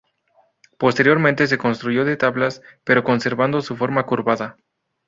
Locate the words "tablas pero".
2.17-3.03